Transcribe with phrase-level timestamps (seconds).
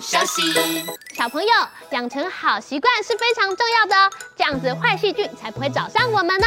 [0.00, 0.86] 健康不休息。
[1.14, 1.48] 小朋友
[1.90, 6.46] 养成好习惯是非常重要的哦，这样子坏细菌才不会找上我们呢。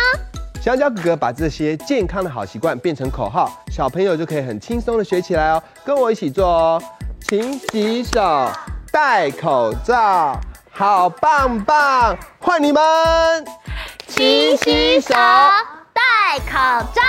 [0.61, 5.61] 香蕉哥哥把这些健康的好习惯变成口号，小朋友就可以很轻松的学起来哦。
[5.85, 6.81] 跟我一起做哦，
[7.21, 8.49] 勤洗手，
[8.91, 10.39] 戴口罩，
[10.71, 12.17] 好棒棒！
[12.39, 12.81] 换你们，
[14.07, 15.13] 勤洗手，
[15.93, 16.53] 戴口
[16.95, 17.01] 罩，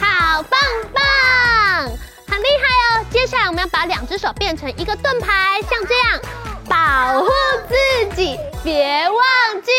[0.00, 0.60] 好棒
[0.94, 1.90] 棒，
[2.28, 3.04] 很厉害哦。
[3.10, 6.20] 接下来我们要把两只手变成一个盾牌，像这样，
[6.68, 7.28] 保护
[7.68, 9.72] 自己，别忘记。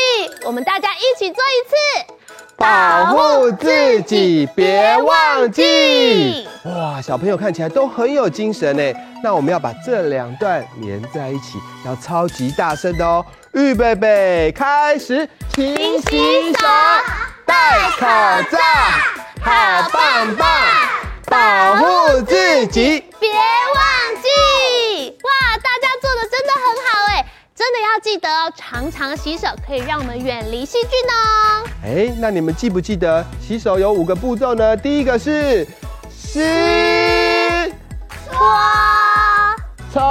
[0.46, 1.76] 我们大家一起做一次。
[2.58, 6.46] 保护自己，别忘记。
[6.66, 8.84] 哇，小朋友看起来都很有精神呢。
[9.24, 13.26] 那我们要把这两段连在一起，要超级大声的哦。
[13.54, 16.68] 预备备，开始，勤洗手，
[17.46, 18.06] 戴口
[18.52, 18.58] 罩，
[19.42, 20.48] 好棒棒，
[21.30, 23.36] 保护自己，别忘
[24.22, 24.28] 记。
[25.24, 27.26] 哇，大家做的真的很好哎。
[27.56, 31.68] 真的要记得哦，常常洗手可以让我们远离细菌哦。
[31.84, 34.76] 哎，那你们记不记得洗手有五个步骤呢？
[34.78, 35.68] 第一个是
[36.18, 37.72] 湿、
[38.32, 38.40] 搓、
[39.94, 40.02] 冲、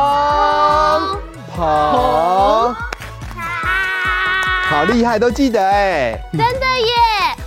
[1.57, 2.77] 捧，
[4.69, 6.21] 好厉害，都记得哎。
[6.33, 6.93] 真的耶，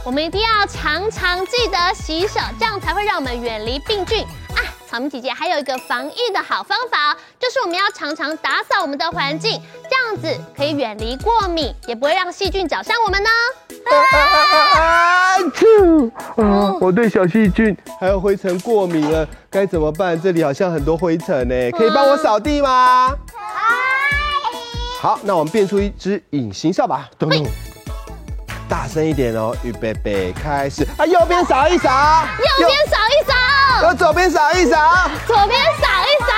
[0.03, 4.23] 我们一定要常常记得洗手，这样才会让我们远离病菌
[4.55, 4.59] 啊。
[4.89, 13.30] 草莓姐姐还有一个防疫的好方法，就是我们要常常打扫我们的环境，这样子可以远离过敏，也不会让细菌找上我们呢。
[13.86, 15.37] 啊！
[16.37, 16.77] 啊！
[16.81, 20.20] 我对小细菌还有灰尘过敏了，该怎么办？
[20.20, 23.15] 这里好像很多灰尘呢，可以帮我扫地吗？
[24.99, 27.45] 好，那我们变出一只隐形扫把，咚咚，
[28.71, 30.87] 大声一点哦，预备备，开始！
[30.98, 31.89] 啊，右边扫一扫，
[32.39, 33.33] 右边扫一扫。
[33.86, 36.32] 我左边扫一扫，左边扫一扫。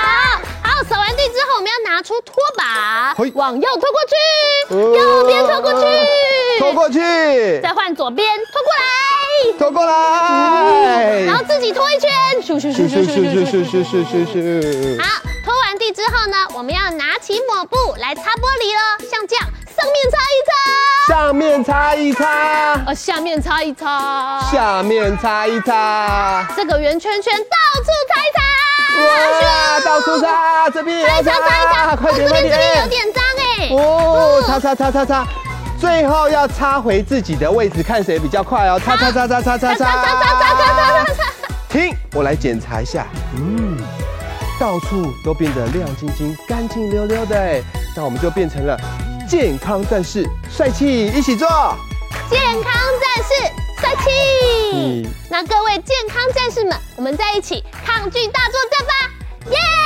[0.64, 5.86] 好，扫完地之后，我们要拿出拖把，往右拖过去，右边拖过去，
[6.58, 6.98] 拖过去，
[7.62, 8.82] 再换左边拖过来，
[9.56, 12.10] 拖过来，然后自己拖一圈，
[12.42, 15.00] 咻咻咻咻咻咻咻咻咻咻咻。
[15.00, 19.46] 好，拖完地之后呢，我们要拿起抹布来擦玻璃了，像这样，
[19.84, 20.54] 上面擦一擦。
[21.06, 28.40] 上面擦一擦，呃，下面擦一擦，下面擦一擦，这个圆圈圈到处擦一擦，
[29.04, 35.26] 哇，到处擦，这边也要擦，擦一擦，快点快点，这边有点脏哎，哦，擦擦擦擦擦，
[35.78, 39.74] 最后要擦回自己的位置，看谁比较快哦，擦擦擦擦擦擦擦。
[39.74, 41.14] 擦擦擦擦擦擦，
[41.68, 43.06] 停，我来检查一下，
[43.36, 43.76] 嗯，
[44.58, 47.60] 到处都变得亮晶晶、干净溜溜的哎，
[47.94, 48.74] 那我们就变成了。
[49.26, 51.48] 健康战士，帅气，一起做。
[52.30, 54.10] 健康战士，帅气。
[54.74, 55.06] 嗯。
[55.30, 58.92] 那各位健康战士们，我们在一起抗拒大作战吧！
[59.50, 59.83] 耶、yeah!！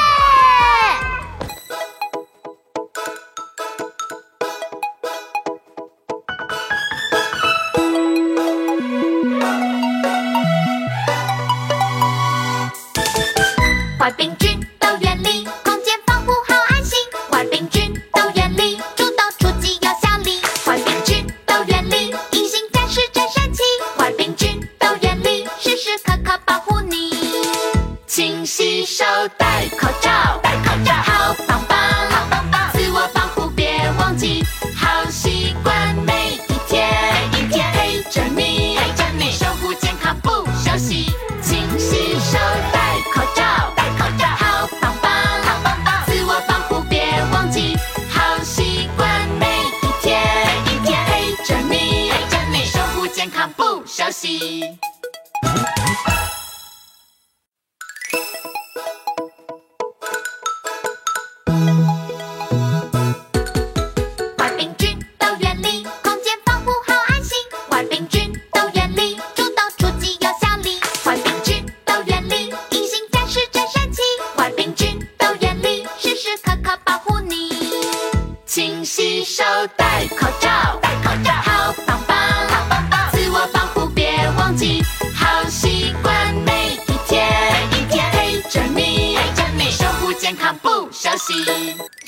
[58.13, 58.48] you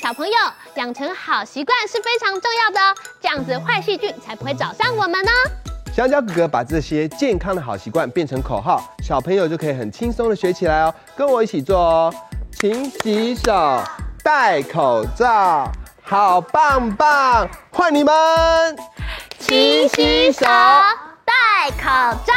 [0.01, 0.33] 小朋友
[0.75, 5.31] 养成好习惯是非常重要的哦，这样子坏细菌才不会找上我们呢。
[5.93, 10.95] 香蕉哥哥把这些健康的好习惯变成口号，小朋友就可以很轻松的学起来哦。
[11.15, 12.13] 跟我一起做哦，
[12.53, 13.83] 勤洗手，
[14.23, 15.69] 戴口罩，
[16.01, 17.49] 好棒棒！
[17.69, 18.13] 换你们，
[19.37, 20.45] 勤洗手，
[21.25, 21.83] 戴口
[22.25, 22.33] 罩，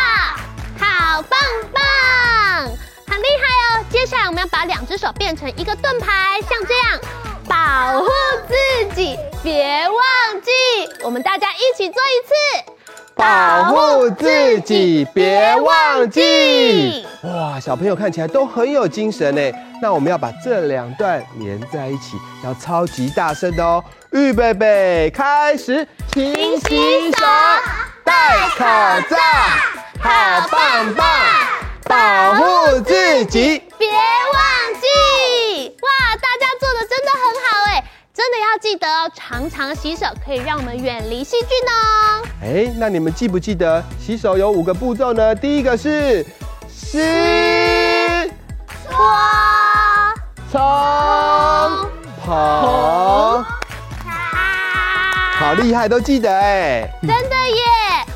[0.80, 1.38] 好棒
[1.72, 1.82] 棒！
[3.06, 3.84] 很厉害哦。
[3.90, 7.00] 接下下来我们要把两只手变成一个盾牌，像这样，
[7.48, 8.06] 保护
[8.46, 8.54] 自
[8.94, 10.50] 己，别忘记。
[11.02, 12.34] 我们大家一起做一次，
[13.16, 17.04] 保护自己，别忘记。
[17.22, 19.40] 哇，小朋友看起来都很有精神呢。
[19.82, 23.82] 那我们要把这两段连在一起，要超级大声的哦。
[24.12, 27.24] 预备备，开始，勤洗手，
[28.04, 28.64] 戴口
[29.10, 29.16] 罩，
[29.98, 31.06] 好棒棒，
[31.86, 34.86] 保护自己，别忘记。
[35.82, 37.84] 哇，大家做的真的很好哎，
[38.14, 42.22] 真的要记得哦，常常洗手可以让我们远离细菌哦。
[42.42, 45.34] 哎，那你们记不记得洗手有五个步骤呢？
[45.34, 46.24] 第一个是
[46.68, 48.30] 湿。
[48.86, 48.96] 搓、
[50.52, 50.60] 冲、
[52.24, 53.44] 捧，
[55.36, 56.88] 好厉害，都记得哎！
[57.02, 57.62] 真的耶！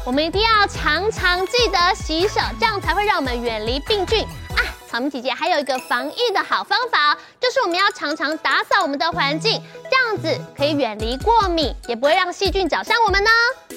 [0.08, 4.24] 我们一定要常常记得洗手，这样才会让我们远离病菌
[4.56, 4.64] 啊！
[4.88, 13.28] 草莓姐姐还有一个防疫的好方法，就是我们要常常打扫我们的环境，这样子可以远离过敏，也不会让细菌找上我们呢。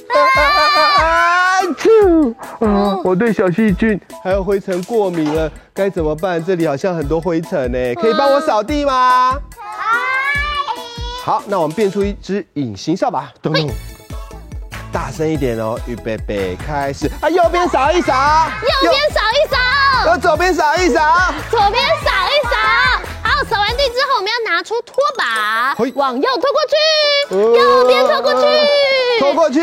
[0.08, 1.60] 啊
[2.62, 3.02] 啊！
[3.04, 6.42] 我对小细菌还有灰尘过敏了，该怎么办？
[6.42, 9.38] 这里好像很多灰尘呢，可以帮我扫地吗？
[11.26, 13.70] 好，那我们变出一只隐形扫把，咚咚，
[14.92, 15.80] 大声一点哦！
[15.88, 17.10] 预备备，开始！
[17.22, 18.14] 啊，右边扫一扫，
[18.84, 22.58] 右边扫一扫，右左边扫一扫，左边扫一扫。
[23.24, 26.76] 好，扫完地之后，我们要拿出拖把，往右拖过去，
[27.58, 28.48] 右边拖过去。
[29.20, 29.60] 拖过去，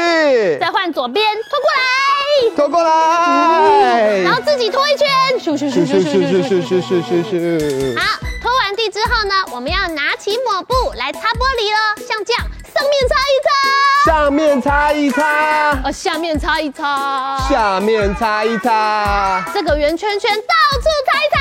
[0.60, 5.08] 再换左边拖过来，拖过来，然后自己拖一圈，
[5.38, 7.98] 咻咻咻咻咻咻咻咻咻咻咻。
[7.98, 12.46] 好，拖完地之后呢，我们要拿起抹布来擦玻璃了，像这样，
[12.78, 21.40] 上面擦一擦，上面擦一擦，呃，下面擦一擦，下面擦一擦，这个圆圈圈到处擦一擦，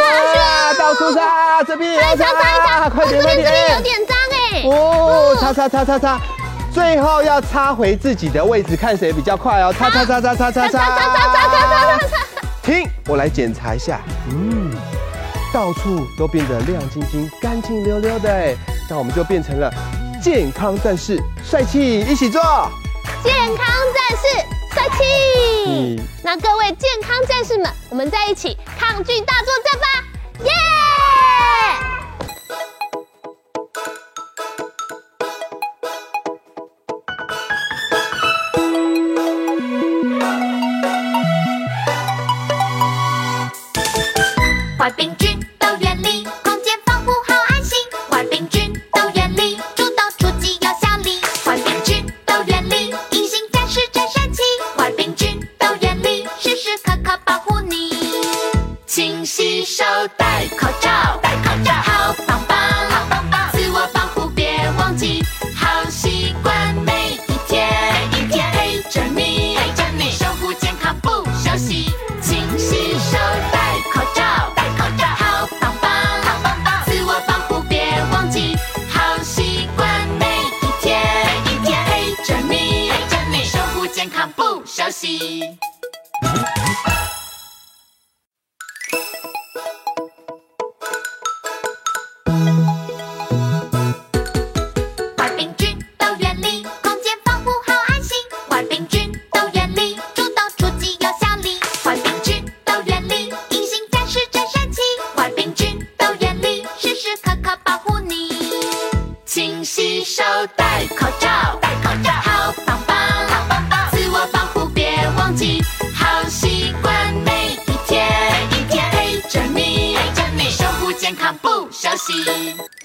[0.00, 6.20] 哇，到处擦，这边也要擦，擦一擦，快点快点，这边有点脏哎，哦，擦擦擦擦擦。
[6.72, 9.72] 最后要擦回自己的位置，看谁比较快哦！
[9.72, 10.68] 擦擦擦擦擦擦。
[10.68, 12.18] 擦擦擦擦擦擦擦！
[12.64, 14.00] 停，我来检查一下。
[14.30, 14.72] 嗯，
[15.52, 18.56] 到处都变得亮晶晶、干净溜溜的哎，
[18.90, 19.72] 那我们就变成了
[20.24, 22.00] 健康战士，帅气！
[22.00, 22.40] 一起做
[23.22, 24.24] 健康战士，
[24.72, 25.04] 帅气！
[25.66, 29.86] 嗯，那各位健康战士们，我们在一起抗拒大作战吧！
[30.44, 30.50] 耶！
[30.50, 31.93] 坏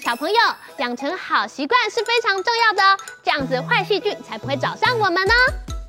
[0.02, 0.36] 小朋友
[0.78, 5.32] 养成好习惯是非常重要的哦，这样子坏细菌才不会找上我们呢。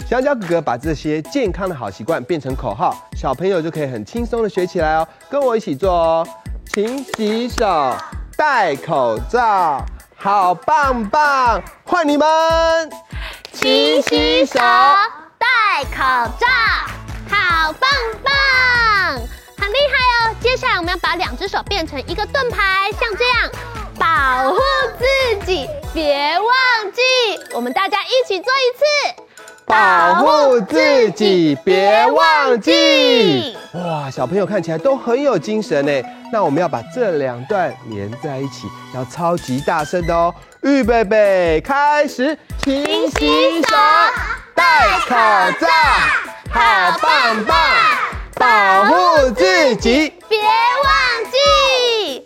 [0.07, 5.07] 香蕉哥哥把这些健康的好习惯变成口号，小朋友就可以很轻松的学起来哦。
[5.29, 6.27] 跟我一起做哦，
[6.73, 7.95] 勤洗手，
[8.37, 9.83] 戴口罩，
[10.17, 11.63] 好棒棒！
[11.83, 12.27] 换你们，
[13.53, 14.59] 勤洗手。
[15.39, 15.97] 戴口
[16.39, 16.47] 罩，
[17.29, 17.89] 好棒
[18.23, 19.19] 棒，
[19.61, 20.35] 很厉害哦！
[20.41, 23.47] 接下来我们要把两只手变成一个盾牌，像这样，
[23.99, 24.59] 保护
[24.97, 26.99] 自己，别忘记。
[27.53, 28.83] 我们大家一起做一次，
[29.67, 33.55] 保护自己，别忘记。
[33.73, 35.91] 哇，小朋友看起来都很有精神呢。
[36.33, 40.33] 那我们要把这两段连在一起，要超级大声的哦。
[40.63, 43.75] 预备备，开始，勤洗手。
[44.55, 45.15] 戴口
[45.59, 45.67] 罩，
[46.49, 47.57] 好棒棒，
[48.41, 50.47] 保护自己，别忘
[51.29, 51.37] 记。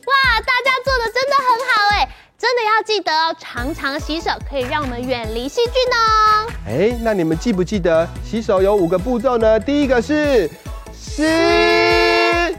[0.05, 2.07] 哇，大家做的真的很好哎，
[2.39, 6.47] 真的要记得哦，常常洗手可以让我们远离细菌哦。
[6.65, 9.59] 哎，那你们记不记得洗手有五个步骤呢？
[9.59, 10.49] 第一个是
[10.97, 12.55] 湿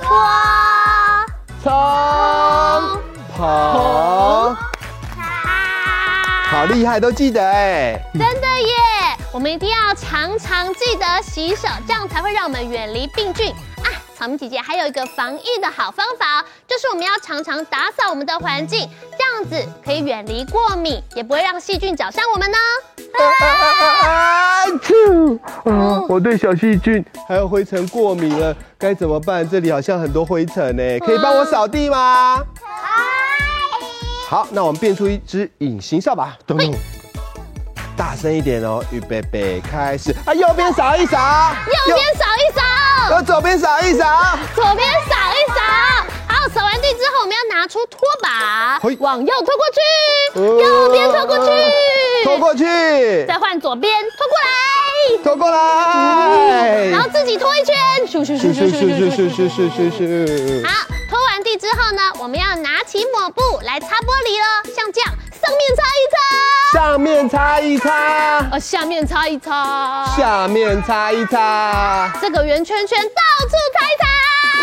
[0.00, 0.16] 搓。
[6.52, 8.00] 好厉害，都记得哎！
[8.12, 8.74] 真的耶！
[9.34, 13.50] 我们一定要常常记得洗手，这样才会让我们远离病菌
[13.82, 13.88] 啊。
[14.14, 18.86] 草莓姐姐还有一个防疫的好方法，就是我们要常常打扫我们的环境，
[19.18, 22.58] 这样子可以远离过敏，也不会让细菌找上我们呢。
[25.64, 26.02] 啊！
[26.10, 29.48] 我对小细菌还有灰尘过敏了，该怎么办？
[29.48, 32.38] 这里好像很多灰尘呢，可以帮我扫地吗？
[34.28, 36.72] 好，那我们变出一只隐形扫把，咚咚，
[37.96, 40.14] 大声一点哦，预备备，开始。
[40.24, 40.34] 啊！
[40.34, 41.18] 右边扫一扫，
[41.66, 42.62] 右边扫一扫。
[43.14, 45.60] 我左边扫一扫，左边扫一扫。
[46.28, 51.50] 好，扫完地之后，我们要拿出拖把，往右拖过去，右边拖过去，
[52.24, 52.64] 拖过去，
[53.26, 54.48] 再换左边拖过来，
[55.22, 57.74] 拖过来，然后自己拖一圈，
[58.06, 60.66] 咻咻咻咻咻咻咻咻咻咻咻。
[60.66, 64.62] 好，拖完地之后呢，我们要拿起抹布来擦玻璃了，
[67.22, 67.90] 面擦一擦，
[68.50, 74.04] 呃，下面擦一擦，下面擦一擦，这个圆圈圈到处擦一擦，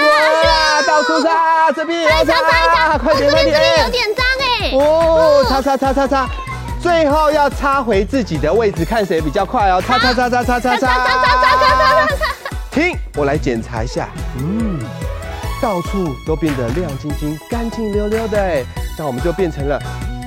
[0.06, 6.28] 哇，到处擦，这边也要擦，擦一擦，快点快点，这边有点脏哎，哦，擦擦擦擦擦，
[6.82, 10.76] 最后要擦回自己的位置，看谁比较快哦，擦擦擦擦擦擦。
[10.76, 12.18] 擦擦擦擦擦擦，
[12.72, 14.78] 停，我来检查一下，嗯，
[15.62, 18.66] 到处都变得亮晶晶、干净溜溜的哎，
[18.98, 19.80] 那我们就变成了。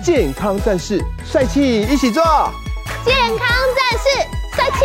[0.02, 2.22] 健康战士，帅气，一起做。
[3.04, 4.84] 健康战士，帅气。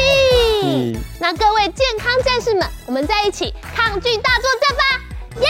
[0.64, 0.96] 嗯。
[1.20, 4.84] 那各位健康战士们，我们在一起抗拒大作战吧！
[5.42, 5.48] 耶、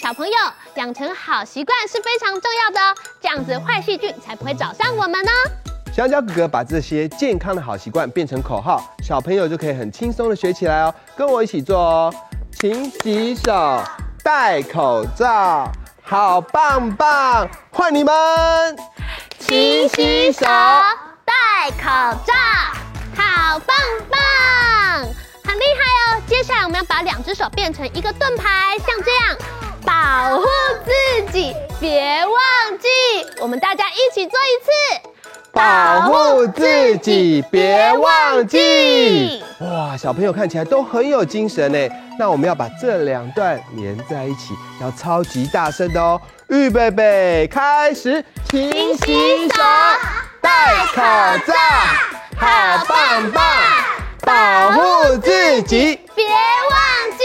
[0.00, 0.34] 小朋友
[0.74, 5.30] 养成好习惯是非常重要的哦，这样子坏细菌才不会找上我们呢。
[5.94, 10.94] 香蕉哥哥把这些健康的好习惯变成口号，小朋友就可以很轻松的学起来哦。
[11.16, 12.14] 跟我一起做哦，
[12.52, 13.82] 勤洗手，
[14.22, 15.70] 戴口罩，
[16.02, 17.48] 好棒棒！
[17.70, 18.12] 换你们，
[19.38, 20.44] 勤洗手，
[21.24, 21.84] 戴口
[22.26, 22.34] 罩，
[23.16, 23.76] 好棒
[24.10, 25.14] 棒！
[25.44, 26.22] 很厉害哦！
[26.26, 29.36] 接下来我们要把两只手变成一个盾牌，像这样，
[29.84, 30.46] 保护
[30.84, 32.88] 自己，别忘记。
[33.40, 34.70] 我们大家一起做一次，
[35.52, 39.44] 保护自己，别忘记。
[39.60, 41.78] 哇，小朋友看起来都很有精神呢。
[42.18, 46.20] 那我们要把这两段连在一起，要超级大声的哦。
[46.48, 49.62] 预备备，开始，勤洗手，
[50.40, 51.02] 戴口
[51.46, 51.54] 罩，
[52.36, 53.42] 好棒棒！
[54.24, 56.32] 保护自己，别忘
[57.18, 57.24] 记！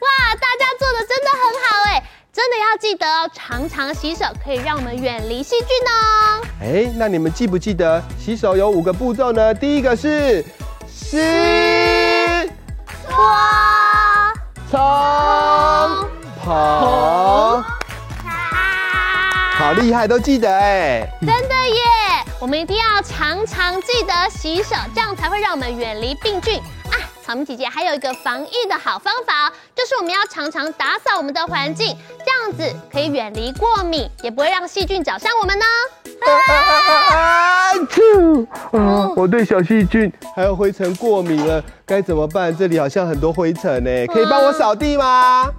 [0.00, 6.42] 哇，大家做的真的很好哎，真的要记得哦，常常洗手可以让我们远离细菌哦。
[6.62, 9.52] 哎，那你们记不记得洗手有五个步骤呢？
[9.52, 10.44] 第一个是
[10.88, 12.48] 湿、
[13.08, 13.16] 搓、
[14.70, 14.78] 冲、
[16.44, 17.64] 捧，
[19.58, 21.82] 好厉害，都记得哎，真的耶！
[22.38, 26.58] 我们一定要常常记得洗手，这样才会让我们远离病菌
[26.90, 26.94] 啊！
[27.24, 35.64] 草莓姐姐还有一个防疫的好方法，就是我们要常常打扫我们的环境，这样子可以远离过敏，也不会让细菌找上我们呢。
[36.26, 37.72] 啊！
[37.74, 38.46] 啾！
[38.78, 42.54] 啊，我对小细菌还有灰尘过敏了，该怎么办？
[42.54, 45.50] 这里好像很多灰尘呢，可以帮我扫地吗？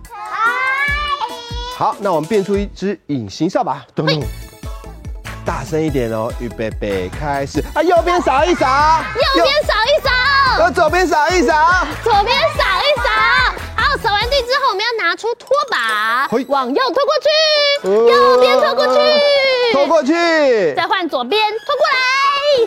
[1.76, 4.24] 好，那我们变出一只隐形扫把，咚咚，
[5.48, 7.64] 大声一点哦，预备备，开始！
[7.74, 8.68] 啊，右边扫一扫，
[9.16, 10.12] 右边扫一扫，
[10.66, 13.08] 我左边扫一扫，左边扫一扫。
[13.78, 19.00] 好，扫完地之后，我们要拿出拖把，往右拖过去，右边拖过去，
[19.72, 20.12] 拖过去，
[20.76, 21.98] 再换左边拖过来，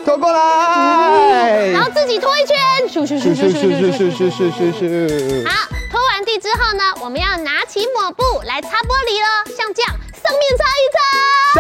[0.07, 2.57] 拖过来，然后自己拖一圈，
[2.89, 3.45] 咻咻咻咻。
[3.45, 5.47] 咻咻咻咻咻咻咻。
[5.47, 5.69] 好。
[5.91, 9.40] 拖完地之后呢，我们要拿起抹布来擦玻璃了，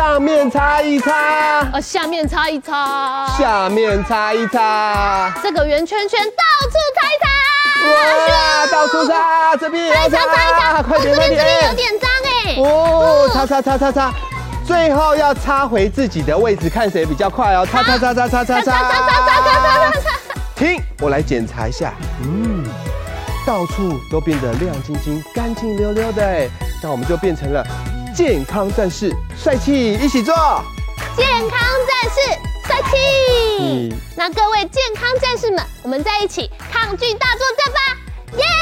[0.01, 7.29] 上面擦一擦，上面擦一擦，哦，下面擦一擦，下面擦一擦，这个圆圈圈到处擦一擦，
[7.93, 14.11] 哇，到处擦，这边也要擦，擦一擦，快点快点，这边有点脏哎，哦，擦擦擦擦擦，
[14.67, 18.15] 最后要擦回自己的位置，看谁比较快哦，擦擦擦。
[18.15, 20.03] 擦擦擦擦擦擦擦擦擦擦，
[20.57, 21.93] 停，我来检查一下，
[22.23, 22.65] 嗯。
[23.47, 26.49] 到处都变得亮晶晶、干净溜溜的，哎，
[26.83, 27.63] 那我们就变成了
[28.15, 29.95] 健康战士，帅气！
[29.95, 30.35] 一起做
[31.17, 32.19] 健康战士，
[32.67, 32.97] 帅气！
[33.61, 37.81] 嗯，那各位健康战士们，我们在一起抗菌大作战吧！
[38.37, 38.43] 耶！
[38.43, 38.60] 坏